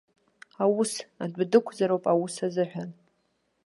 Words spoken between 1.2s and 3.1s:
адәы дықәзароуп аус азыҳәан.